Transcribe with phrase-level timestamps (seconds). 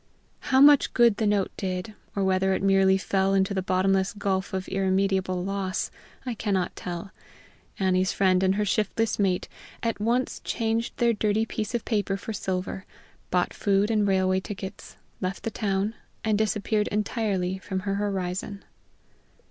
[0.39, 4.51] How much good the note did, or whether it merely fell into the bottomless gulf
[4.51, 5.91] of irremediable loss,
[6.25, 7.11] I cannot tell.
[7.77, 9.47] Annie's friend and her shiftless mate
[9.83, 12.87] at once changed their dirty piece of paper for silver,
[13.29, 15.93] bought food and railway tickets, left the town,
[16.23, 18.63] and disappeared entirely from her horizon.